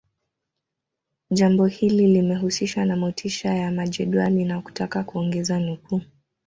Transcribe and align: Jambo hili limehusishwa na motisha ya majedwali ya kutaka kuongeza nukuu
Jambo 1.31 1.65
hili 1.65 2.07
limehusishwa 2.07 2.85
na 2.85 2.95
motisha 2.95 3.53
ya 3.53 3.71
majedwali 3.71 4.49
ya 4.49 4.61
kutaka 4.61 5.03
kuongeza 5.03 5.59
nukuu 5.59 6.01